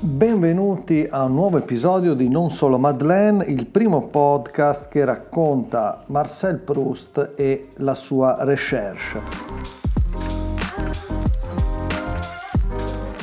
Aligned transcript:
Benvenuti 0.00 1.08
a 1.10 1.24
un 1.24 1.34
nuovo 1.34 1.58
episodio 1.58 2.14
di 2.14 2.28
Non 2.28 2.50
Solo 2.50 2.78
Madeleine, 2.78 3.44
il 3.46 3.66
primo 3.66 4.06
podcast 4.06 4.86
che 4.86 5.04
racconta 5.04 6.04
Marcel 6.06 6.58
Proust 6.58 7.32
e 7.34 7.70
la 7.78 7.96
sua 7.96 8.44
recherche. 8.44 9.20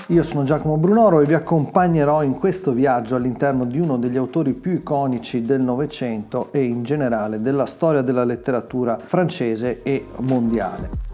Io 0.08 0.22
sono 0.24 0.44
Giacomo 0.44 0.76
Brunoro 0.76 1.22
e 1.22 1.26
vi 1.26 1.34
accompagnerò 1.34 2.24
in 2.24 2.38
questo 2.38 2.74
viaggio 2.74 3.16
all'interno 3.16 3.64
di 3.64 3.80
uno 3.80 3.96
degli 3.96 4.18
autori 4.18 4.52
più 4.52 4.74
iconici 4.74 5.44
del 5.44 5.62
Novecento 5.62 6.52
e 6.52 6.62
in 6.62 6.84
generale 6.84 7.40
della 7.40 7.66
storia 7.66 8.02
della 8.02 8.26
letteratura 8.26 8.98
francese 9.02 9.82
e 9.82 10.08
mondiale. 10.20 11.05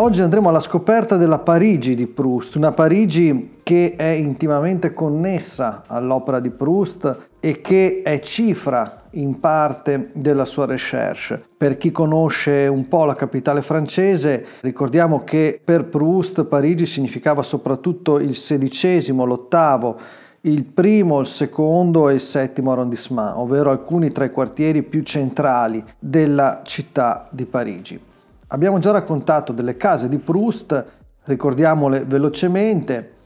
Oggi 0.00 0.22
andremo 0.22 0.48
alla 0.48 0.60
scoperta 0.60 1.16
della 1.16 1.40
Parigi 1.40 1.96
di 1.96 2.06
Proust, 2.06 2.54
una 2.54 2.70
Parigi 2.70 3.58
che 3.64 3.96
è 3.96 4.10
intimamente 4.10 4.94
connessa 4.94 5.82
all'opera 5.88 6.38
di 6.38 6.50
Proust 6.50 7.30
e 7.40 7.60
che 7.60 8.02
è 8.04 8.20
cifra 8.20 9.06
in 9.14 9.40
parte 9.40 10.10
della 10.12 10.44
sua 10.44 10.66
recherche. 10.66 11.42
Per 11.56 11.76
chi 11.78 11.90
conosce 11.90 12.68
un 12.68 12.86
po' 12.86 13.06
la 13.06 13.16
capitale 13.16 13.60
francese, 13.60 14.46
ricordiamo 14.60 15.24
che 15.24 15.60
per 15.64 15.86
Proust 15.86 16.44
Parigi 16.44 16.86
significava 16.86 17.42
soprattutto 17.42 18.20
il 18.20 18.36
sedicesimo, 18.36 19.24
l'ottavo, 19.24 19.98
il 20.42 20.62
primo, 20.62 21.18
il 21.18 21.26
secondo 21.26 22.08
e 22.08 22.14
il 22.14 22.20
settimo 22.20 22.70
arrondissement, 22.70 23.32
ovvero 23.34 23.72
alcuni 23.72 24.12
tra 24.12 24.24
i 24.24 24.30
quartieri 24.30 24.84
più 24.84 25.02
centrali 25.02 25.82
della 25.98 26.60
città 26.62 27.26
di 27.32 27.44
Parigi. 27.46 28.06
Abbiamo 28.50 28.78
già 28.78 28.92
raccontato 28.92 29.52
delle 29.52 29.76
case 29.76 30.08
di 30.08 30.16
Proust, 30.16 30.84
ricordiamole 31.24 32.04
velocemente. 32.04 33.16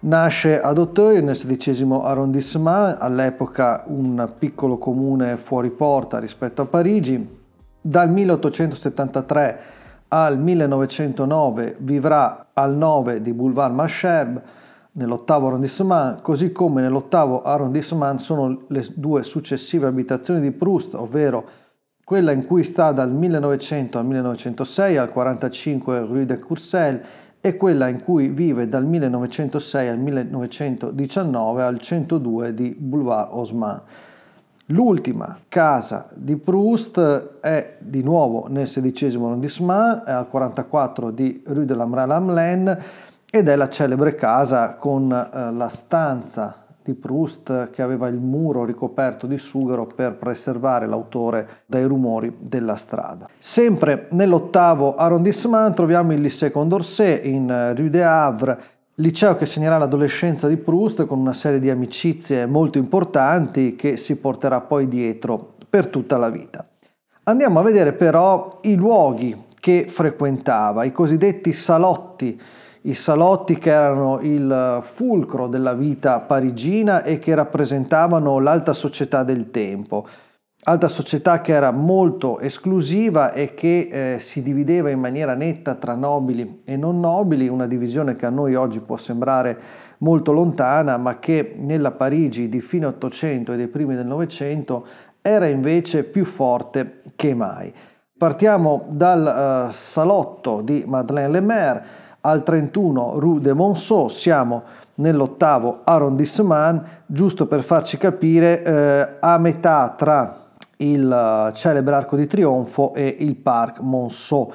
Nasce 0.00 0.60
ad 0.60 0.78
Auteuil 0.78 1.22
nel 1.22 1.36
XVI 1.36 2.00
arrondissement, 2.02 2.96
all'epoca 2.98 3.84
un 3.86 4.32
piccolo 4.36 4.78
comune 4.78 5.36
fuori 5.36 5.70
porta 5.70 6.18
rispetto 6.18 6.62
a 6.62 6.64
Parigi. 6.64 7.38
Dal 7.80 8.10
1873 8.10 9.60
al 10.08 10.40
1909 10.40 11.76
vivrà 11.78 12.48
al 12.52 12.74
9 12.74 13.22
di 13.22 13.32
Boulevard 13.32 13.72
Malesherbes 13.72 14.42
nell'ottavo 14.94 15.46
arrondissement, 15.46 16.20
così 16.20 16.50
come 16.50 16.80
nell'ottavo 16.82 17.44
arrondissement 17.44 18.18
sono 18.18 18.62
le 18.66 18.84
due 18.96 19.22
successive 19.22 19.86
abitazioni 19.86 20.40
di 20.40 20.50
Proust, 20.50 20.94
ovvero 20.94 21.44
quella 22.04 22.32
in 22.32 22.46
cui 22.46 22.62
sta 22.64 22.92
dal 22.92 23.12
1900 23.12 23.98
al 23.98 24.06
1906 24.06 24.96
al 24.96 25.12
45 25.12 26.00
Rue 26.00 26.24
de 26.24 26.38
Courcelles 26.38 27.00
e 27.40 27.56
quella 27.56 27.88
in 27.88 28.02
cui 28.02 28.28
vive 28.28 28.68
dal 28.68 28.84
1906 28.86 29.88
al 29.88 29.98
1919 29.98 31.62
al 31.62 31.78
102 31.80 32.54
di 32.54 32.70
Boulevard 32.78 33.30
Haussmann. 33.32 33.78
L'ultima 34.66 35.38
casa 35.48 36.08
di 36.14 36.36
Proust 36.36 37.40
è 37.40 37.76
di 37.78 38.02
nuovo 38.02 38.46
nel 38.48 38.68
XVI 38.68 39.16
arrondissement, 39.16 40.04
è 40.04 40.12
al 40.12 40.28
44 40.28 41.10
di 41.10 41.42
Rue 41.44 41.64
de 41.64 41.74
l'Amra-Lamelaine 41.74 42.78
ed 43.28 43.48
è 43.48 43.56
la 43.56 43.68
celebre 43.68 44.14
casa 44.14 44.74
con 44.74 45.10
eh, 45.10 45.52
la 45.52 45.68
stanza 45.68 46.61
di 46.82 46.94
Proust 46.94 47.70
che 47.70 47.82
aveva 47.82 48.08
il 48.08 48.18
muro 48.18 48.64
ricoperto 48.64 49.26
di 49.26 49.38
sughero 49.38 49.86
per 49.86 50.16
preservare 50.16 50.86
l'autore 50.86 51.62
dai 51.66 51.84
rumori 51.84 52.34
della 52.38 52.76
strada. 52.76 53.28
Sempre 53.38 54.08
nell'ottavo 54.10 54.96
arrondissement 54.96 55.74
troviamo 55.74 56.12
il 56.12 56.20
Lycée 56.20 56.50
Condorcet 56.50 57.24
in 57.24 57.74
Rue 57.76 57.90
de 57.90 58.02
Havre, 58.02 58.58
liceo 58.96 59.36
che 59.36 59.46
segnerà 59.46 59.78
l'adolescenza 59.78 60.48
di 60.48 60.56
Proust 60.56 61.06
con 61.06 61.18
una 61.18 61.32
serie 61.32 61.58
di 61.58 61.70
amicizie 61.70 62.46
molto 62.46 62.78
importanti 62.78 63.74
che 63.76 63.96
si 63.96 64.16
porterà 64.16 64.60
poi 64.60 64.88
dietro 64.88 65.54
per 65.68 65.86
tutta 65.86 66.16
la 66.18 66.28
vita. 66.28 66.66
Andiamo 67.24 67.60
a 67.60 67.62
vedere 67.62 67.92
però 67.92 68.58
i 68.62 68.74
luoghi 68.74 69.44
che 69.58 69.86
frequentava, 69.88 70.84
i 70.84 70.92
cosiddetti 70.92 71.52
salotti 71.52 72.40
i 72.82 72.94
salotti 72.94 73.58
che 73.58 73.70
erano 73.70 74.18
il 74.20 74.80
fulcro 74.82 75.46
della 75.46 75.74
vita 75.74 76.20
parigina 76.20 77.02
e 77.04 77.18
che 77.18 77.34
rappresentavano 77.34 78.38
l'alta 78.40 78.72
società 78.72 79.22
del 79.22 79.50
tempo. 79.50 80.06
Alta 80.64 80.88
società 80.88 81.40
che 81.40 81.52
era 81.52 81.72
molto 81.72 82.38
esclusiva 82.38 83.32
e 83.32 83.54
che 83.54 84.14
eh, 84.14 84.18
si 84.20 84.42
divideva 84.42 84.90
in 84.90 85.00
maniera 85.00 85.34
netta 85.34 85.74
tra 85.74 85.94
nobili 85.94 86.62
e 86.64 86.76
non 86.76 87.00
nobili, 87.00 87.48
una 87.48 87.66
divisione 87.66 88.14
che 88.14 88.26
a 88.26 88.30
noi 88.30 88.54
oggi 88.54 88.80
può 88.80 88.96
sembrare 88.96 89.58
molto 89.98 90.30
lontana, 90.30 90.96
ma 90.98 91.18
che 91.18 91.54
nella 91.58 91.90
Parigi 91.90 92.48
di 92.48 92.60
fine 92.60 92.86
Ottocento 92.86 93.52
e 93.52 93.56
dei 93.56 93.68
primi 93.68 93.96
del 93.96 94.06
Novecento 94.06 94.86
era 95.20 95.46
invece 95.46 96.04
più 96.04 96.24
forte 96.24 97.02
che 97.16 97.34
mai. 97.34 97.72
Partiamo 98.16 98.86
dal 98.88 99.66
uh, 99.66 99.72
salotto 99.72 100.60
di 100.60 100.84
Madeleine 100.86 101.30
Lemaire, 101.30 101.84
al 102.22 102.42
31 102.42 103.18
Rue 103.18 103.40
de 103.40 103.52
Monceau, 103.52 104.08
siamo 104.08 104.62
nell'ottavo 104.96 105.80
arrondissement, 105.84 106.82
giusto 107.06 107.46
per 107.46 107.62
farci 107.62 107.96
capire, 107.96 108.62
eh, 108.62 109.16
a 109.20 109.38
metà 109.38 109.94
tra 109.96 110.42
il 110.76 111.04
uh, 111.04 111.52
celebre 111.52 111.94
Arco 111.94 112.16
di 112.16 112.26
Trionfo 112.26 112.92
e 112.94 113.16
il 113.20 113.36
Parc 113.36 113.78
Monceau. 113.80 114.52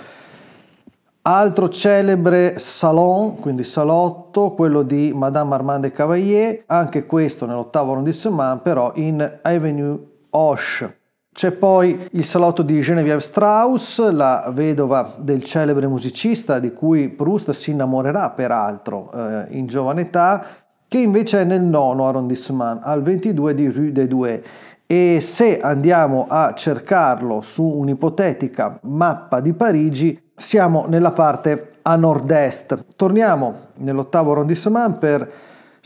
Altro 1.22 1.70
celebre 1.70 2.58
salon, 2.58 3.36
quindi 3.40 3.64
salotto, 3.64 4.52
quello 4.52 4.84
di 4.84 5.12
Madame 5.14 5.56
Armande 5.56 5.92
Cavalier, 5.92 6.64
anche 6.68 7.06
questo 7.06 7.46
nell'ottavo 7.46 7.92
arrondissement, 7.92 8.62
però 8.62 8.92
in 8.96 9.40
Avenue 9.42 10.00
Hoche. 10.30 11.07
C'è 11.38 11.52
poi 11.52 12.08
il 12.14 12.26
salotto 12.26 12.64
di 12.64 12.82
Geneviève 12.82 13.20
Strauss, 13.20 14.10
la 14.10 14.50
vedova 14.52 15.14
del 15.20 15.44
celebre 15.44 15.86
musicista 15.86 16.58
di 16.58 16.74
cui 16.74 17.10
Proust 17.10 17.52
si 17.52 17.70
innamorerà 17.70 18.32
peraltro 18.32 19.12
eh, 19.14 19.46
in 19.50 19.68
giovane 19.68 20.02
età, 20.02 20.44
che 20.88 20.98
invece 20.98 21.42
è 21.42 21.44
nel 21.44 21.62
nono 21.62 22.08
arrondissement, 22.08 22.80
al 22.82 23.04
22 23.04 23.54
di 23.54 23.70
Rue 23.70 23.92
des 23.92 24.08
Douai. 24.08 24.42
E 24.88 25.20
se 25.22 25.62
andiamo 25.62 26.26
a 26.28 26.56
cercarlo 26.56 27.42
su 27.42 27.64
un'ipotetica 27.64 28.80
mappa 28.82 29.40
di 29.40 29.54
Parigi, 29.54 30.20
siamo 30.36 30.86
nella 30.88 31.12
parte 31.12 31.68
a 31.84 31.96
nord-est. 31.96 32.84
Torniamo 32.96 33.54
nell'ottavo 33.76 34.32
arrondissement 34.32 34.98
per 34.98 35.32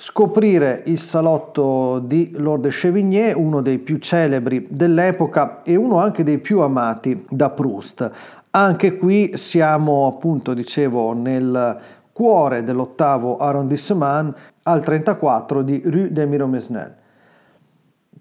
scoprire 0.02 0.82
il 0.86 0.98
salotto 0.98 2.00
di 2.00 2.32
Lord 2.34 2.64
de 2.64 2.70
Chevigné, 2.70 3.34
uno 3.34 3.62
dei 3.62 3.78
più 3.78 4.00
celebri 4.00 4.66
dell'epoca 4.68 5.62
e 5.62 5.76
uno 5.76 6.00
anche 6.00 6.24
dei 6.24 6.40
più 6.40 6.62
amati 6.62 7.24
da 7.30 7.52
Proust. 7.52 8.10
Anche 8.50 8.98
qui 8.98 9.34
siamo 9.36 10.08
appunto, 10.08 10.56
dicevo, 10.56 11.14
nel 11.14 11.78
cuore 12.12 12.64
dell'ottavo 12.64 13.38
arrondissement 13.38 14.36
al 14.64 14.82
34 14.82 15.62
di 15.62 15.84
Rue 15.86 16.12
des 16.12 16.26
Miromesnel. 16.26 16.96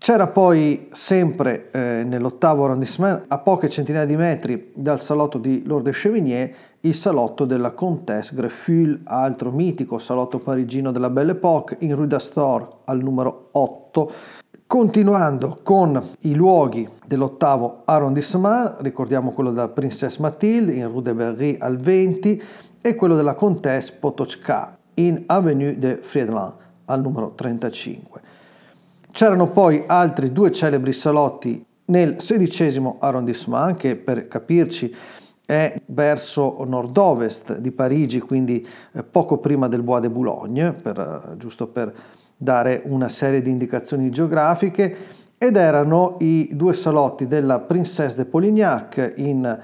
C'era 0.02 0.28
poi 0.28 0.88
sempre 0.92 1.68
eh, 1.72 2.02
nell'ottavo 2.06 2.64
arrondissement, 2.64 3.24
a 3.28 3.36
poche 3.36 3.68
centinaia 3.68 4.06
di 4.06 4.16
metri 4.16 4.72
dal 4.74 4.98
salotto 4.98 5.36
di 5.36 5.62
Lord 5.66 5.84
de 5.84 5.90
Chevigné, 5.92 6.54
il 6.80 6.94
salotto 6.94 7.44
della 7.44 7.72
Comtesse 7.72 8.34
Greffule, 8.34 9.00
altro 9.04 9.50
mitico 9.50 9.98
salotto 9.98 10.38
parigino 10.38 10.90
della 10.90 11.10
Belle 11.10 11.32
Époque, 11.32 11.76
in 11.80 11.94
Rue 11.94 12.06
d'Astor 12.06 12.78
al 12.86 13.02
numero 13.02 13.48
8. 13.50 14.12
Continuando 14.66 15.60
con 15.62 16.02
i 16.20 16.34
luoghi 16.34 16.88
dell'ottavo 17.06 17.82
arrondissement, 17.84 18.76
ricordiamo 18.80 19.32
quello 19.32 19.50
della 19.50 19.68
Princesse 19.68 20.18
Mathilde 20.22 20.72
in 20.72 20.88
Rue 20.88 21.02
de 21.02 21.12
Berry 21.12 21.56
al 21.60 21.76
20 21.76 22.42
e 22.80 22.94
quello 22.94 23.16
della 23.16 23.34
Comtesse 23.34 23.92
Potoczka 24.00 24.78
in 24.94 25.24
Avenue 25.26 25.76
de 25.76 25.98
Friedland 26.00 26.54
al 26.86 27.02
numero 27.02 27.34
35. 27.34 28.19
C'erano 29.12 29.50
poi 29.50 29.84
altri 29.86 30.32
due 30.32 30.52
celebri 30.52 30.92
salotti 30.92 31.64
nel 31.86 32.16
XVI 32.16 32.94
arrondissement, 33.00 33.76
che 33.76 33.96
per 33.96 34.28
capirci 34.28 34.94
è 35.44 35.80
verso 35.86 36.64
nord-ovest 36.64 37.58
di 37.58 37.72
Parigi, 37.72 38.20
quindi 38.20 38.64
eh, 38.92 39.02
poco 39.02 39.38
prima 39.38 39.66
del 39.66 39.82
Bois 39.82 40.00
de 40.00 40.10
Boulogne, 40.10 40.74
per, 40.74 41.34
giusto 41.36 41.66
per 41.66 41.92
dare 42.36 42.82
una 42.84 43.08
serie 43.08 43.42
di 43.42 43.50
indicazioni 43.50 44.10
geografiche, 44.10 44.96
ed 45.36 45.56
erano 45.56 46.16
i 46.20 46.50
due 46.52 46.72
salotti 46.72 47.26
della 47.26 47.58
Princesse 47.58 48.16
de 48.16 48.26
Polignac 48.26 49.14
in 49.16 49.58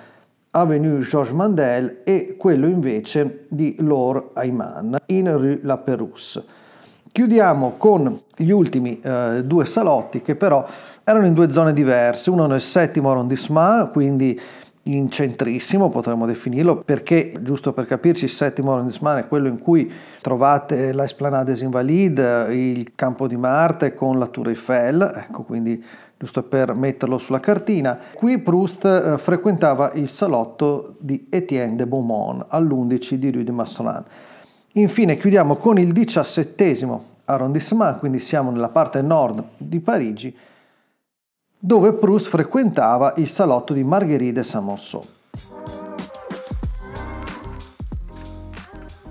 Avenue 0.50 1.00
Georges 1.00 1.34
Mandel 1.34 2.00
e 2.02 2.34
quello 2.37 2.66
invece 2.66 3.46
di 3.49 3.76
Laure 3.78 4.31
Ayman 4.32 4.96
in 5.06 5.37
Rue 5.37 5.60
La 5.62 5.78
Pérouse. 5.78 6.64
Chiudiamo 7.16 7.76
con 7.78 8.24
gli 8.36 8.50
ultimi 8.50 9.00
eh, 9.00 9.40
due 9.42 9.64
salotti 9.64 10.20
che 10.20 10.34
però 10.34 10.66
erano 11.02 11.24
in 11.24 11.32
due 11.32 11.50
zone 11.50 11.72
diverse, 11.72 12.28
uno 12.28 12.44
nel 12.44 12.60
settimo 12.60 13.10
arrondissement, 13.10 13.90
quindi 13.90 14.38
in 14.82 15.10
centrissimo, 15.10 15.88
potremmo 15.88 16.26
definirlo, 16.26 16.82
perché 16.84 17.32
giusto 17.40 17.72
per 17.72 17.86
capirci 17.86 18.24
il 18.24 18.30
settimo 18.30 18.74
arrondissement 18.74 19.24
è 19.24 19.28
quello 19.28 19.48
in 19.48 19.58
cui 19.60 19.90
trovate 20.20 20.92
la 20.92 21.04
Esplanade 21.04 21.52
des 21.52 21.62
Invalides, 21.62 22.48
il 22.50 22.92
campo 22.94 23.26
di 23.26 23.38
Marte 23.38 23.94
con 23.94 24.18
la 24.18 24.26
Tour 24.26 24.48
Eiffel, 24.48 25.00
ecco 25.16 25.42
quindi 25.44 25.82
giusto 26.18 26.42
per 26.42 26.74
metterlo 26.74 27.16
sulla 27.16 27.40
cartina. 27.40 27.98
Qui 28.12 28.36
Proust 28.40 28.84
eh, 28.84 29.16
frequentava 29.16 29.92
il 29.94 30.10
salotto 30.10 30.96
di 30.98 31.28
Etienne 31.30 31.76
de 31.76 31.86
Beaumont 31.86 32.44
all'11 32.48 33.14
di 33.14 33.30
Rue 33.30 33.42
de 33.42 33.52
Massolan. 33.52 34.04
Infine 34.78 35.17
chiudiamo 35.17 35.56
con 35.56 35.78
il 35.78 35.90
diciassettesimo 35.90 37.05
arrondissement, 37.25 37.99
quindi 37.99 38.19
siamo 38.19 38.50
nella 38.50 38.69
parte 38.69 39.00
nord 39.00 39.43
di 39.56 39.81
Parigi, 39.81 40.37
dove 41.58 41.94
Proust 41.94 42.28
frequentava 42.28 43.14
il 43.17 43.26
salotto 43.26 43.73
di 43.73 43.82
Marguerite 43.82 44.32
de 44.32 44.43
Saint-Morceau. 44.44 45.05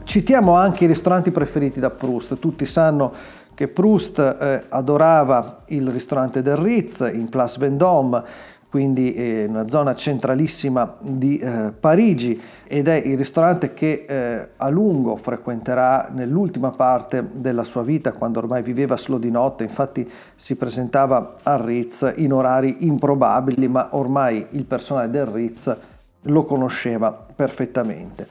Citiamo 0.03 0.53
anche 0.53 0.83
i 0.83 0.87
ristoranti 0.87 1.31
preferiti 1.31 1.79
da 1.79 1.89
Proust, 1.89 2.37
tutti 2.37 2.67
sanno 2.67 3.11
che 3.55 3.67
Proust 3.67 4.19
eh, 4.19 4.65
adorava 4.69 5.63
il 5.67 5.87
ristorante 5.87 6.43
del 6.43 6.57
Ritz 6.57 7.09
in 7.11 7.27
Place 7.27 7.57
Vendôme, 7.57 8.23
quindi 8.69 9.13
eh, 9.13 9.45
una 9.45 9.67
zona 9.69 9.95
centralissima 9.95 10.97
di 10.99 11.37
eh, 11.37 11.71
Parigi 11.79 12.39
ed 12.67 12.87
è 12.87 12.95
il 12.95 13.17
ristorante 13.17 13.73
che 13.73 14.05
eh, 14.07 14.49
a 14.57 14.67
lungo 14.69 15.15
frequenterà 15.15 16.09
nell'ultima 16.11 16.71
parte 16.71 17.25
della 17.31 17.63
sua 17.63 17.83
vita 17.83 18.11
quando 18.11 18.39
ormai 18.39 18.63
viveva 18.63 18.97
solo 18.97 19.17
di 19.17 19.31
notte, 19.31 19.63
infatti 19.63 20.09
si 20.35 20.55
presentava 20.55 21.35
al 21.43 21.59
Ritz 21.59 22.13
in 22.17 22.33
orari 22.33 22.85
improbabili 22.85 23.67
ma 23.67 23.89
ormai 23.91 24.45
il 24.51 24.65
personale 24.65 25.09
del 25.09 25.25
Ritz 25.25 25.77
lo 26.23 26.43
conosceva 26.43 27.11
perfettamente. 27.11 28.27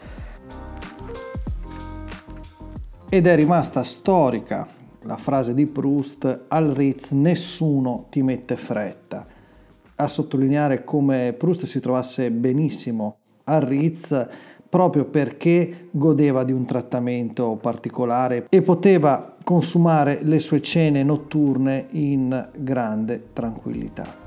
Ed 3.08 3.26
è 3.26 3.34
rimasta 3.36 3.82
storica 3.82 4.66
la 5.02 5.16
frase 5.16 5.54
di 5.54 5.66
Proust 5.66 6.44
al 6.48 6.66
Ritz 6.66 7.12
nessuno 7.12 8.06
ti 8.10 8.22
mette 8.22 8.56
fretta 8.56 9.33
a 9.96 10.08
sottolineare 10.08 10.84
come 10.84 11.34
Proust 11.36 11.64
si 11.64 11.80
trovasse 11.80 12.30
benissimo 12.30 13.16
al 13.44 13.60
Ritz 13.60 14.28
proprio 14.68 15.04
perché 15.04 15.88
godeva 15.92 16.42
di 16.42 16.52
un 16.52 16.64
trattamento 16.64 17.56
particolare 17.60 18.46
e 18.48 18.60
poteva 18.60 19.34
consumare 19.44 20.18
le 20.22 20.40
sue 20.40 20.60
cene 20.60 21.04
notturne 21.04 21.86
in 21.90 22.50
grande 22.56 23.28
tranquillità. 23.32 24.22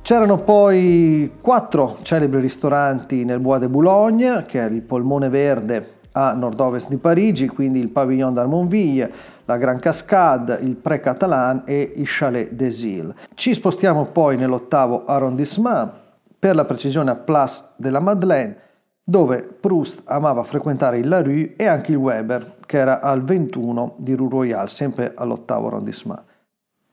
C'erano 0.00 0.38
poi 0.38 1.32
quattro 1.40 1.98
celebri 2.02 2.40
ristoranti 2.40 3.24
nel 3.24 3.40
Bois 3.40 3.58
de 3.58 3.68
Boulogne, 3.68 4.44
che 4.46 4.64
è 4.64 4.70
il 4.70 4.82
polmone 4.82 5.28
verde 5.28 5.95
a 6.16 6.32
nord-ovest 6.32 6.88
di 6.88 6.96
Parigi, 6.96 7.46
quindi 7.46 7.78
il 7.78 7.90
Pavillon 7.90 8.32
d'Armonville, 8.32 9.12
la 9.44 9.58
Gran 9.58 9.78
Cascade, 9.78 10.58
il 10.62 10.76
Pré-Catalan 10.76 11.62
e 11.66 11.92
il 11.96 12.06
Chalet 12.06 12.50
des 12.52 12.82
Îles. 12.82 13.14
Ci 13.34 13.52
spostiamo 13.52 14.06
poi 14.06 14.38
nell'ottavo 14.38 15.04
arrondissement, 15.04 15.90
per 16.38 16.54
la 16.54 16.64
precisione 16.64 17.10
a 17.10 17.16
Place 17.16 17.62
de 17.76 17.90
la 17.90 18.00
Madeleine, 18.00 18.56
dove 19.04 19.42
Proust 19.42 20.02
amava 20.06 20.42
frequentare 20.42 20.98
il 20.98 21.08
La 21.08 21.20
Rue 21.20 21.54
e 21.54 21.66
anche 21.66 21.92
il 21.92 21.98
Weber, 21.98 22.56
che 22.64 22.78
era 22.78 23.00
al 23.00 23.22
21 23.22 23.96
di 23.98 24.14
Rue 24.14 24.28
Royale, 24.30 24.68
sempre 24.68 25.12
all'ottavo 25.14 25.66
arrondissement. 25.66 26.22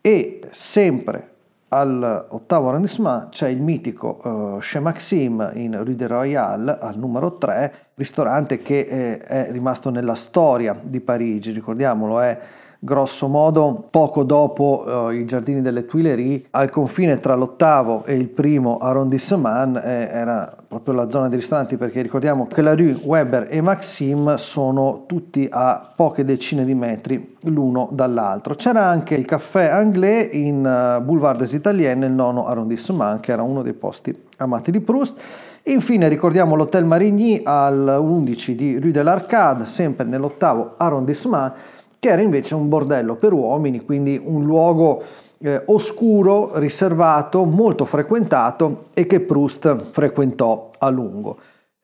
E 0.01 0.41
sempre 0.51 1.32
all'ottavo 1.73 2.69
arrondissement 2.69 3.29
c'è 3.29 3.47
il 3.47 3.61
mitico 3.61 4.19
uh, 4.23 4.59
Chez 4.59 4.81
Maxime 4.81 5.51
in 5.55 5.83
Rue 5.83 5.95
de 5.95 6.07
Royale 6.07 6.77
al 6.79 6.97
numero 6.97 7.37
3, 7.37 7.73
ristorante 7.95 8.59
che 8.59 8.87
è, 8.87 9.17
è 9.19 9.51
rimasto 9.51 9.89
nella 9.89 10.15
storia 10.15 10.79
di 10.79 10.99
Parigi, 10.99 11.51
ricordiamolo, 11.51 12.19
è 12.19 12.39
grosso 12.83 13.29
modo 13.29 13.87
poco 13.89 14.23
dopo 14.23 14.83
uh, 14.85 15.09
i 15.09 15.23
giardini 15.23 15.61
delle 15.61 15.85
Tuileries, 15.85 16.47
al 16.49 16.69
confine 16.69 17.21
tra 17.21 17.33
l'ottavo 17.33 18.03
e 18.03 18.13
il 18.13 18.27
primo 18.27 18.77
arrondissement 18.77 19.77
eh, 19.77 20.09
era 20.11 20.53
proprio 20.67 20.93
la 20.93 21.09
zona 21.09 21.29
dei 21.29 21.39
ristoranti 21.39 21.77
perché 21.77 22.01
ricordiamo 22.01 22.45
che 22.45 22.61
la 22.61 22.75
Rue 22.75 22.99
Weber 23.01 23.47
e 23.49 23.61
Maxim 23.61 24.35
sono 24.35 25.05
tutti 25.07 25.47
a 25.49 25.93
poche 25.95 26.25
decine 26.25 26.65
di 26.65 26.75
metri 26.75 27.37
l'uno 27.43 27.87
dall'altro. 27.93 28.53
C'era 28.55 28.83
anche 28.83 29.15
il 29.15 29.23
caffè 29.23 29.67
Anglais 29.67 30.33
in 30.33 30.57
uh, 30.57 31.01
Boulevard 31.01 31.39
des 31.39 31.53
Italiens 31.53 31.97
nel 31.97 32.11
nono 32.11 32.47
arrondissement 32.47 33.21
che 33.21 33.31
era 33.31 33.43
uno 33.43 33.61
dei 33.61 33.73
posti 33.73 34.13
amati 34.37 34.71
di 34.71 34.81
Proust. 34.81 35.21
Infine 35.67 36.09
ricordiamo 36.09 36.55
l'Hotel 36.55 36.83
Marigny 36.83 37.39
al 37.45 37.97
11 37.97 38.55
di 38.55 38.77
Rue 38.77 38.91
de 38.91 39.03
l'Arcade, 39.03 39.65
sempre 39.65 40.05
nell'ottavo 40.05 40.73
arrondissement, 40.75 41.53
che 42.03 42.09
era 42.09 42.21
invece 42.21 42.53
un 42.53 42.67
bordello 42.67 43.15
per 43.15 43.31
uomini, 43.31 43.85
quindi 43.85 44.21
un 44.21 44.43
luogo 44.43 45.01
eh, 45.37 45.61
oscuro, 45.67 46.59
riservato, 46.59 47.45
molto 47.45 47.85
frequentato 47.85 48.87
e 48.93 49.05
che 49.05 49.21
Proust 49.21 49.91
frequentò 49.91 50.71
a 50.79 50.89
lungo. 50.89 51.37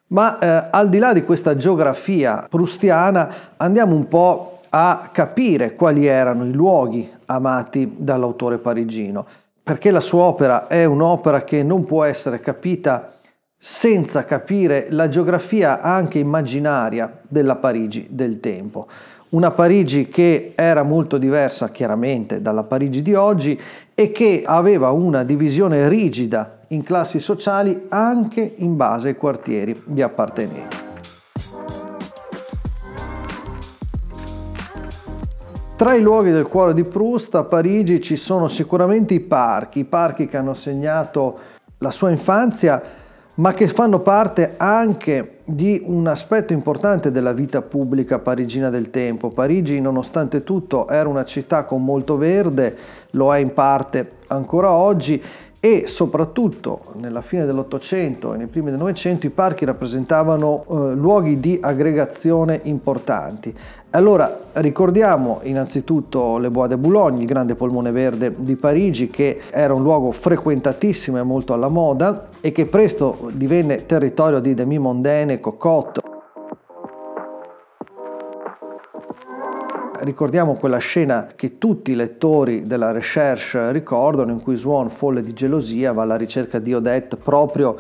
Ma 0.07 0.38
eh, 0.38 0.68
al 0.71 0.89
di 0.89 0.98
là 0.98 1.13
di 1.13 1.24
questa 1.24 1.56
geografia 1.56 2.48
prustiana 2.50 3.33
andiamo 3.56 3.95
un 3.95 4.10
po' 4.10 4.60
a 4.68 5.07
capire 5.10 5.75
quali 5.75 6.06
erano 6.06 6.44
i 6.44 6.51
luoghi 6.51 7.10
amati 7.27 7.95
dall'autore 7.95 8.57
parigino, 8.57 9.25
perché 9.63 9.89
la 9.89 10.01
sua 10.01 10.24
opera 10.24 10.68
è 10.68 10.83
un'opera 10.83 11.45
che 11.45 11.63
non 11.63 11.86
può 11.86 12.04
essere 12.04 12.42
capita 12.42 13.13
senza 13.57 14.25
capire 14.25 14.88
la 14.89 15.07
geografia 15.07 15.80
anche 15.80 16.19
immaginaria 16.19 17.19
della 17.25 17.56
Parigi 17.56 18.07
del 18.10 18.42
tempo 18.42 18.88
una 19.30 19.52
Parigi 19.52 20.08
che 20.08 20.54
era 20.56 20.84
molto 20.84 21.18
diversa 21.18 21.70
chiaramente 21.70 22.42
dalla 22.42 22.64
Parigi 22.64 23.02
di 23.02 23.14
oggi 23.14 23.60
e 23.94 24.12
che 24.12 24.44
aveva 24.46 24.90
una 24.92 25.24
divisione 25.24 25.88
rigida 25.88 26.62
in 26.70 26.84
classi 26.84 27.20
sociali 27.20 27.86
anche 27.90 28.54
in 28.58 28.76
base 28.76 29.10
ai 29.10 29.16
quartieri 29.16 29.81
di 29.86 30.02
appartenenza. 30.02 30.88
Tra 35.75 35.94
i 35.94 36.02
luoghi 36.02 36.32
del 36.32 36.48
cuore 36.48 36.74
di 36.74 36.84
Proust 36.84 37.36
a 37.36 37.44
Parigi 37.44 38.02
ci 38.02 38.18
sono 38.18 38.48
sicuramente 38.50 39.14
i 39.14 39.22
parchi, 39.22 39.80
i 39.80 39.86
parchi 39.86 40.28
che 40.28 40.36
hanno 40.36 40.54
segnato 40.54 41.38
la 41.77 41.92
sua 41.92 42.10
infanzia 42.10 42.82
ma 43.36 43.53
che 43.53 43.68
fanno 43.68 44.00
parte 44.00 44.56
anche 44.58 45.38
di 45.50 45.82
un 45.84 46.08
aspetto 46.08 46.53
importante 46.53 47.12
della 47.12 47.34
vita 47.34 47.62
pubblica 47.62 48.20
parigina 48.20 48.70
del 48.70 48.89
tempo. 48.89 49.29
Parigi, 49.29 49.82
nonostante 49.82 50.44
tutto, 50.44 50.88
era 50.88 51.10
una 51.10 51.25
città 51.25 51.65
con 51.65 51.84
molto 51.84 52.18
verde, 52.18 52.77
lo 53.12 53.34
è 53.34 53.39
in 53.39 53.53
parte 53.53 54.18
ancora 54.27 54.72
oggi 54.72 55.22
e 55.60 55.88
soprattutto 55.88 56.82
nella 56.94 57.22
fine 57.22 57.46
dell'Ottocento 57.46 58.34
e 58.34 58.38
nei 58.38 58.48
primi 58.48 58.70
del 58.70 58.80
Novecento 58.80 59.25
i 59.25 59.30
parchi 59.30 59.66
rappresentavano 59.66 60.63
eh, 60.63 60.96
luoghi 60.96 61.39
di 61.39 61.60
aggregazione 61.62 62.62
importanti. 62.63 63.54
Allora 63.92 64.39
ricordiamo 64.54 65.39
innanzitutto 65.44 66.38
le 66.38 66.50
Bois 66.50 66.70
de 66.70 66.78
Boulogne, 66.78 67.22
il 67.22 67.25
grande 67.25 67.56
polmone 67.56 67.92
verde 67.92 68.34
di 68.38 68.56
Parigi 68.56 69.10
che 69.10 69.42
era 69.50 69.74
un 69.74 69.82
luogo 69.82 70.12
frequentatissimo 70.12 71.18
e 71.18 71.24
molto 71.24 71.54
alla 71.54 71.70
moda 71.70 72.30
e 72.39 72.51
che 72.51 72.66
presto 72.66 73.30
divenne 73.34 73.86
territorio 73.86 74.39
di 74.39 74.54
demi 74.54 74.78
mondaine 74.78 75.34
e 75.34 75.39
cocotte. 75.39 76.09
Ricordiamo 80.01 80.53
quella 80.53 80.77
scena 80.77 81.27
che 81.36 81.58
tutti 81.58 81.91
i 81.91 81.96
lettori 81.96 82.65
della 82.65 82.91
Recherche 82.91 83.72
ricordano 83.74 84.32
in 84.32 84.41
cui 84.41 84.56
Swan, 84.56 84.89
folle 84.89 85.22
di 85.22 85.34
gelosia, 85.34 85.91
va 85.91 86.03
alla 86.03 86.15
ricerca 86.15 86.58
di 86.60 86.74
Odette 86.74 87.18
proprio 87.18 87.75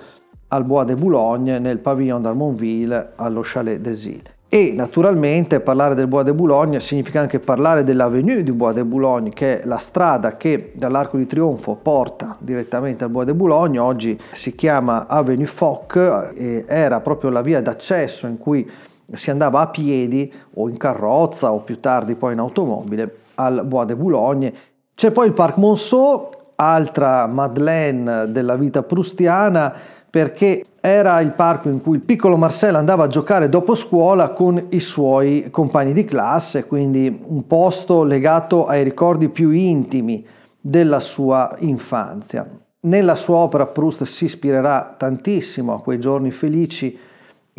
al 0.49 0.65
Bois 0.65 0.85
de 0.85 0.95
Boulogne 0.95 1.59
nel 1.59 1.77
pavillon 1.77 2.21
d'Armonville 2.21 3.11
allo 3.15 3.41
Chalet 3.43 3.79
des 3.79 4.05
Îles. 4.05 4.37
E 4.49 4.73
naturalmente 4.73 5.59
parlare 5.59 5.93
del 5.93 6.07
Bois 6.07 6.25
de 6.25 6.33
Boulogne 6.33 6.79
significa 6.79 7.21
anche 7.21 7.39
parlare 7.39 7.83
dell'Avenue 7.83 8.43
du 8.43 8.55
Bois 8.55 8.73
de 8.73 8.83
Boulogne, 8.83 9.29
che 9.29 9.61
è 9.61 9.65
la 9.65 9.77
strada 9.77 10.35
che 10.37 10.71
dall'Arco 10.75 11.17
di 11.17 11.27
Trionfo 11.27 11.75
porta 11.75 12.35
direttamente 12.39 13.03
al 13.03 13.11
Bois 13.11 13.27
de 13.27 13.35
Boulogne, 13.35 13.77
oggi 13.77 14.19
si 14.31 14.55
chiama 14.55 15.07
Avenue 15.07 15.45
Foch 15.45 15.95
e 16.35 16.65
era 16.67 16.99
proprio 16.99 17.29
la 17.29 17.41
via 17.41 17.61
d'accesso 17.61 18.25
in 18.25 18.39
cui 18.39 18.67
si 19.13 19.31
andava 19.31 19.61
a 19.61 19.67
piedi 19.67 20.31
o 20.55 20.69
in 20.69 20.77
carrozza 20.77 21.51
o 21.51 21.61
più 21.61 21.79
tardi 21.79 22.15
poi 22.15 22.33
in 22.33 22.39
automobile 22.39 23.15
al 23.35 23.65
Bois 23.65 23.87
de 23.87 23.95
Boulogne. 23.95 24.53
C'è 24.95 25.11
poi 25.11 25.27
il 25.27 25.33
Parc 25.33 25.57
Monceau, 25.57 26.29
altra 26.55 27.25
Madeleine 27.27 28.31
della 28.31 28.55
vita 28.55 28.83
prustiana, 28.83 29.73
perché 30.09 30.65
era 30.81 31.19
il 31.19 31.31
parco 31.31 31.69
in 31.69 31.81
cui 31.81 31.95
il 31.95 32.01
piccolo 32.01 32.35
Marcel 32.37 32.75
andava 32.75 33.03
a 33.03 33.07
giocare 33.07 33.49
dopo 33.49 33.75
scuola 33.75 34.29
con 34.29 34.67
i 34.69 34.79
suoi 34.79 35.49
compagni 35.51 35.93
di 35.93 36.05
classe, 36.05 36.65
quindi 36.65 37.21
un 37.27 37.45
posto 37.47 38.03
legato 38.03 38.65
ai 38.65 38.83
ricordi 38.83 39.29
più 39.29 39.51
intimi 39.51 40.25
della 40.59 40.99
sua 40.99 41.55
infanzia. 41.59 42.49
Nella 42.81 43.15
sua 43.15 43.37
opera 43.37 43.65
Proust 43.67 44.03
si 44.03 44.25
ispirerà 44.25 44.95
tantissimo 44.97 45.73
a 45.73 45.81
quei 45.81 45.99
giorni 45.99 46.31
felici 46.31 46.97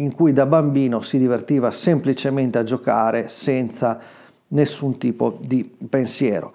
in 0.00 0.14
cui 0.14 0.32
da 0.32 0.46
bambino 0.46 1.00
si 1.02 1.18
divertiva 1.18 1.70
semplicemente 1.70 2.58
a 2.58 2.62
giocare 2.62 3.28
senza 3.28 3.98
nessun 4.48 4.98
tipo 4.98 5.38
di 5.40 5.70
pensiero. 5.88 6.52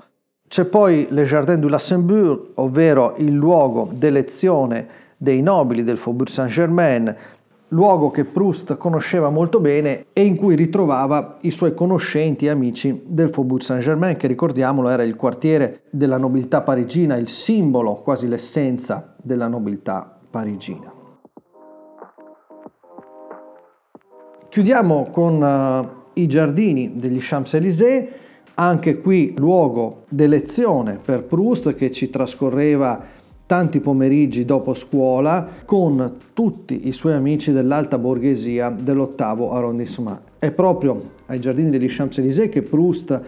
C'è 0.47 0.65
poi 0.65 1.07
Le 1.09 1.23
Jardin 1.23 1.59
du 1.59 1.67
Luxembourg, 1.67 2.51
ovvero 2.55 3.15
il 3.17 3.33
luogo 3.33 3.89
d'elezione 3.93 4.87
dei 5.17 5.41
nobili 5.41 5.83
del 5.83 5.97
Faubourg 5.97 6.29
Saint-Germain, 6.29 7.15
luogo 7.69 8.11
che 8.11 8.25
Proust 8.25 8.77
conosceva 8.77 9.29
molto 9.29 9.59
bene 9.59 10.05
e 10.13 10.23
in 10.23 10.35
cui 10.35 10.55
ritrovava 10.55 11.37
i 11.41 11.51
suoi 11.51 11.73
conoscenti 11.73 12.45
e 12.45 12.49
amici 12.49 13.03
del 13.05 13.29
Faubourg 13.29 13.61
Saint-Germain, 13.61 14.17
che 14.17 14.27
ricordiamolo 14.27 14.89
era 14.89 15.03
il 15.03 15.15
quartiere 15.15 15.81
della 15.89 16.17
nobiltà 16.17 16.61
parigina, 16.61 17.15
il 17.15 17.27
simbolo, 17.27 17.95
quasi 17.95 18.27
l'essenza 18.27 19.15
della 19.21 19.47
nobiltà 19.47 20.19
parigina. 20.29 20.94
Chiudiamo 24.55 25.09
con 25.11 25.41
uh, 25.41 26.11
i 26.13 26.27
giardini 26.27 26.93
degli 26.95 27.17
Champs-Élysées, 27.19 28.07
anche 28.53 29.01
qui 29.01 29.33
luogo 29.37 30.03
d'elezione 30.07 30.97
per 31.03 31.25
Proust 31.25 31.75
che 31.75 31.91
ci 31.91 32.09
trascorreva 32.09 33.03
tanti 33.45 33.81
pomeriggi 33.81 34.45
dopo 34.45 34.73
scuola 34.73 35.45
con 35.65 36.19
tutti 36.31 36.87
i 36.87 36.93
suoi 36.93 37.11
amici 37.11 37.51
dell'alta 37.51 37.97
borghesia 37.97 38.69
dell'ottavo 38.69 39.51
arrondissement. 39.51 40.21
È 40.39 40.51
proprio 40.51 41.01
ai 41.25 41.41
giardini 41.41 41.69
degli 41.69 41.89
Champs-Élysées 41.89 42.49
che 42.49 42.61
Proust 42.61 43.21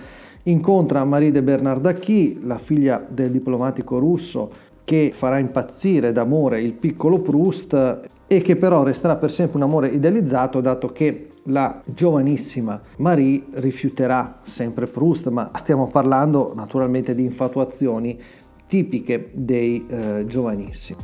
incontra 0.43 1.03
Marie 1.03 1.31
de 1.31 1.43
Bernardacchi, 1.43 2.39
la 2.43 2.57
figlia 2.57 3.05
del 3.05 3.31
diplomatico 3.31 3.99
russo 3.99 4.49
che 4.85 5.11
farà 5.13 5.39
impazzire 5.39 6.13
d'amore 6.13 6.61
il 6.61 6.71
piccolo 6.71 7.19
Proust 7.19 8.15
e 8.27 8.41
che 8.41 8.57
però 8.57 8.83
resterà 8.83 9.15
per 9.15 9.31
sempre 9.31 9.57
un 9.57 9.63
amore 9.63 9.87
idealizzato 9.87 10.59
dato 10.59 10.91
che 10.91 11.29
la 11.43 11.81
giovanissima 11.85 12.81
Marie 12.97 13.45
rifiuterà 13.53 14.39
sempre 14.41 14.85
Proust, 14.87 15.29
ma 15.29 15.51
stiamo 15.53 15.87
parlando 15.87 16.51
naturalmente 16.53 17.15
di 17.15 17.23
infatuazioni 17.23 18.19
tipiche 18.67 19.29
dei 19.33 19.85
eh, 19.87 20.25
giovanissimi. 20.27 20.99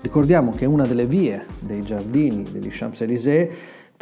Ricordiamo 0.00 0.52
che 0.52 0.64
una 0.64 0.86
delle 0.86 1.06
vie 1.06 1.44
dei 1.58 1.82
giardini 1.82 2.44
degli 2.50 2.68
Champs-Élysées, 2.70 3.48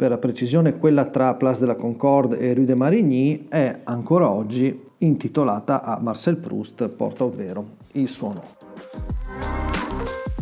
per 0.03 0.11
la 0.11 0.17
precisione 0.17 0.79
quella 0.79 1.05
tra 1.05 1.33
Place 1.35 1.61
de 1.61 1.65
la 1.65 1.75
Concorde 1.75 2.37
e 2.37 2.53
Rue 2.53 2.65
de 2.65 2.75
Marigny, 2.75 3.45
è 3.47 3.79
ancora 3.85 4.29
oggi 4.29 4.77
intitolata 4.97 5.81
a 5.81 5.97
Marcel 6.01 6.35
Proust, 6.35 6.89
porta 6.89 7.23
ovvero 7.23 7.65
il 7.93 8.09
suo 8.09 8.27
nome. 8.27 8.47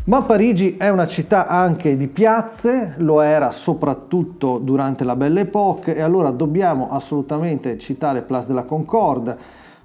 Ma 0.06 0.24
Parigi 0.24 0.78
è 0.78 0.90
una 0.90 1.06
città 1.06 1.46
anche 1.46 1.96
di 1.96 2.08
piazze, 2.08 2.96
lo 2.98 3.22
era 3.22 3.52
soprattutto 3.52 4.58
durante 4.58 5.04
la 5.04 5.16
Belle 5.16 5.42
Époque 5.42 5.94
e 5.94 6.02
allora 6.02 6.32
dobbiamo 6.32 6.90
assolutamente 6.90 7.78
citare 7.78 8.24
Place 8.24 8.48
de 8.48 8.54
la 8.54 8.64
Concorde, 8.64 9.38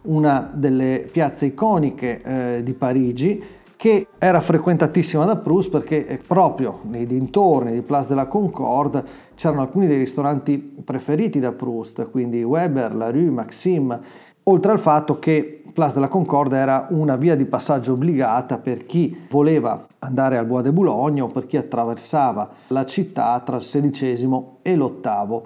una 0.04 0.50
delle 0.54 1.06
piazze 1.12 1.44
iconiche 1.44 2.22
eh, 2.22 2.62
di 2.62 2.72
Parigi 2.72 3.44
che 3.76 4.06
era 4.18 4.40
frequentatissima 4.40 5.24
da 5.24 5.36
Proust 5.36 5.70
perché 5.70 6.20
proprio 6.26 6.80
nei 6.84 7.06
dintorni 7.06 7.72
di 7.72 7.82
Place 7.82 8.08
de 8.08 8.14
la 8.14 8.26
Concorde 8.26 9.04
c'erano 9.34 9.60
alcuni 9.60 9.86
dei 9.86 9.98
ristoranti 9.98 10.56
preferiti 10.58 11.38
da 11.38 11.52
Proust, 11.52 12.10
quindi 12.10 12.42
Weber, 12.42 12.94
La 12.94 13.10
Rue, 13.10 13.30
Maxime, 13.30 14.00
oltre 14.44 14.72
al 14.72 14.80
fatto 14.80 15.18
che 15.18 15.62
Place 15.72 15.94
de 15.94 16.00
la 16.00 16.08
Concorde 16.08 16.56
era 16.56 16.86
una 16.90 17.16
via 17.16 17.36
di 17.36 17.44
passaggio 17.44 17.92
obbligata 17.92 18.56
per 18.56 18.86
chi 18.86 19.26
voleva 19.28 19.86
andare 19.98 20.38
al 20.38 20.46
Bois 20.46 20.64
de 20.64 20.72
Boulogne 20.72 21.20
o 21.20 21.26
per 21.26 21.46
chi 21.46 21.58
attraversava 21.58 22.48
la 22.68 22.86
città 22.86 23.38
tra 23.44 23.56
il 23.56 23.62
XVI 23.62 24.42
e 24.62 24.74
l'VIII 24.74 25.40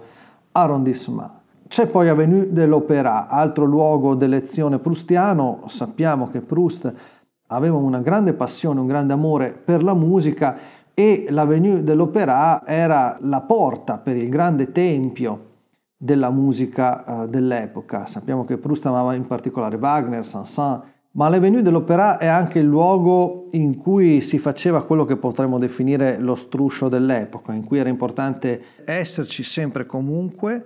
arrondissement. 0.52 1.30
C'è 1.66 1.86
poi 1.86 2.08
Avenue 2.08 2.52
de 2.52 2.66
l'Opéra, 2.66 3.28
altro 3.28 3.64
luogo 3.64 4.14
d'elezione 4.14 4.78
prustiano. 4.78 5.62
Sappiamo 5.66 6.28
che 6.28 6.40
Proust 6.40 6.92
aveva 7.50 7.76
una 7.76 8.00
grande 8.00 8.32
passione, 8.32 8.80
un 8.80 8.86
grande 8.86 9.12
amore 9.12 9.52
per 9.52 9.82
la 9.82 9.94
musica 9.94 10.56
e 10.94 11.26
l'Avenue 11.30 11.82
de 11.82 11.94
l'Opéra 11.94 12.66
era 12.66 13.16
la 13.20 13.40
porta 13.40 13.98
per 13.98 14.16
il 14.16 14.28
grande 14.28 14.72
tempio 14.72 15.48
della 15.96 16.30
musica 16.30 17.04
uh, 17.06 17.28
dell'epoca. 17.28 18.06
Sappiamo 18.06 18.44
che 18.44 18.56
Proust 18.56 18.86
amava 18.86 19.14
in 19.14 19.26
particolare 19.26 19.76
Wagner, 19.76 20.24
Saint-Saëns, 20.24 20.82
ma 21.12 21.28
l'Avenue 21.28 21.62
dell'Opéra 21.62 22.18
è 22.18 22.26
anche 22.26 22.60
il 22.60 22.66
luogo 22.66 23.48
in 23.52 23.76
cui 23.76 24.20
si 24.20 24.38
faceva 24.38 24.84
quello 24.84 25.04
che 25.04 25.16
potremmo 25.16 25.58
definire 25.58 26.18
lo 26.18 26.36
struscio 26.36 26.88
dell'epoca, 26.88 27.52
in 27.52 27.64
cui 27.64 27.78
era 27.78 27.88
importante 27.88 28.62
esserci 28.84 29.42
sempre 29.42 29.82
e 29.82 29.86
comunque, 29.86 30.64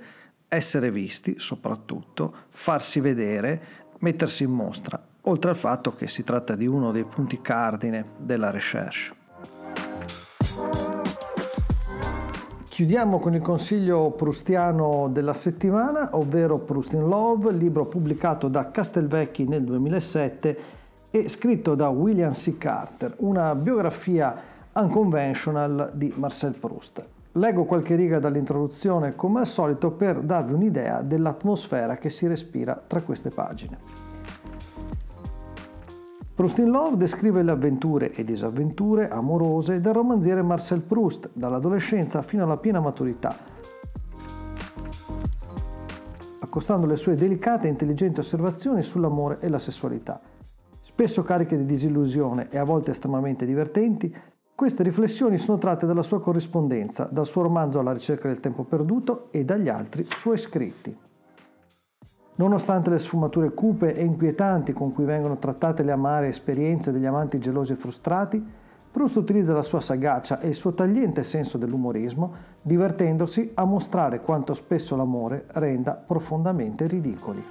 essere 0.49 0.91
visti 0.91 1.37
soprattutto, 1.38 2.33
farsi 2.50 3.00
vedere, 3.00 3.61
mettersi 4.00 4.45
in 4.45 4.50
mostra, 4.50 5.03
oltre 5.35 5.50
al 5.50 5.57
fatto 5.57 5.95
che 5.97 6.07
si 6.07 6.23
tratta 6.23 6.55
di 6.55 6.67
uno 6.67 6.93
dei 6.93 7.05
punti 7.05 7.41
cardine 7.41 8.05
della 8.19 8.50
recherche. 8.50 9.23
Chiudiamo 12.69 13.19
con 13.19 13.35
il 13.35 13.41
consiglio 13.41 14.11
prustiano 14.12 15.09
della 15.09 15.33
settimana, 15.33 16.11
ovvero 16.12 16.59
Proust 16.59 16.93
in 16.93 17.07
Love, 17.07 17.53
libro 17.53 17.87
pubblicato 17.87 18.49
da 18.49 18.71
Castelvecchi 18.71 19.45
nel 19.47 19.62
2007 19.64 20.59
e 21.11 21.29
scritto 21.29 21.75
da 21.75 21.88
William 21.88 22.33
C. 22.33 22.57
Carter, 22.57 23.14
una 23.19 23.55
biografia 23.55 24.35
unconventional 24.75 25.91
di 25.95 26.12
Marcel 26.17 26.57
Proust. 26.57 27.05
Leggo 27.33 27.64
qualche 27.64 27.97
riga 27.97 28.21
dall'introduzione 28.21 29.14
come 29.17 29.41
al 29.41 29.47
solito 29.47 29.91
per 29.91 30.21
darvi 30.21 30.53
un'idea 30.53 31.03
dell'atmosfera 31.03 31.97
che 31.97 32.11
si 32.11 32.26
respira 32.29 32.81
tra 32.87 33.03
queste 33.03 33.31
pagine. 33.31 34.13
Proust 36.35 36.59
in 36.59 36.71
Love 36.71 36.97
descrive 36.97 37.45
le 37.45 37.53
avventure 37.53 38.11
e 38.11 38.25
disavventure 38.25 39.09
amorose 39.09 39.81
del 39.81 39.93
romanziere 39.93 40.43
Marcel 40.43 40.81
Proust, 40.81 41.31
dall'adolescenza 41.33 42.23
fino 42.23 42.43
alla 42.43 42.57
piena 42.57 42.81
maturità, 42.81 43.37
accostando 46.41 46.87
le 46.87 46.97
sue 46.97 47.14
delicate 47.14 47.69
e 47.69 47.71
intelligenti 47.71 48.19
osservazioni 48.19 48.83
sull'amore 48.83 49.38
e 49.38 49.49
la 49.49 49.61
sessualità. 49.61 50.21
Spesso 50.81 51.23
cariche 51.23 51.57
di 51.57 51.67
disillusione 51.67 52.49
e 52.50 52.59
a 52.59 52.64
volte 52.64 52.91
estremamente 52.91 53.47
divertenti, 53.47 54.12
queste 54.57 54.83
riflessioni 54.83 55.38
sono 55.38 55.59
tratte 55.59 55.87
dalla 55.87 56.03
sua 56.03 56.21
corrispondenza, 56.21 57.09
dal 57.12 57.26
suo 57.26 57.43
romanzo 57.43 57.79
Alla 57.79 57.93
ricerca 57.93 58.26
del 58.26 58.41
tempo 58.41 58.64
perduto 58.64 59.29
e 59.31 59.45
dagli 59.45 59.69
altri 59.69 60.05
suoi 60.09 60.38
scritti. 60.38 61.03
Nonostante 62.37 62.91
le 62.91 62.99
sfumature 62.99 63.53
cupe 63.53 63.95
e 63.95 64.03
inquietanti 64.03 64.73
con 64.73 64.93
cui 64.93 65.05
vengono 65.05 65.38
trattate 65.38 65.85
le 65.85 65.93
amare 65.93 66.29
esperienze 66.29 66.91
degli 66.91 67.07
amanti 67.07 67.38
gelosi 67.38 67.73
e 67.73 67.76
frustrati, 67.76 68.45
Proust 68.95 69.17
utilizza 69.17 69.53
la 69.53 69.62
sua 69.62 69.81
sagacia 69.81 70.38
e 70.38 70.47
il 70.47 70.55
suo 70.55 70.73
tagliente 70.73 71.25
senso 71.25 71.59
dell'umorismo, 71.59 72.33
divertendosi 72.62 73.50
a 73.55 73.64
mostrare 73.64 74.21
quanto 74.21 74.55
spesso 74.55 74.95
l'amore 74.95 75.47
renda 75.49 75.95
profondamente 75.95 76.87
ridicoli. 76.87 77.45